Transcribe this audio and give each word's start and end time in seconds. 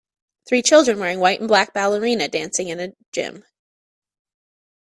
Three 0.49 0.63
children 0.63 0.97
wearing 0.97 1.19
white 1.19 1.37
and 1.41 1.47
black 1.47 1.73
ballerina 1.73 2.27
dancing 2.27 2.69
in 2.69 2.79
a 2.79 2.87
gym 3.11 3.45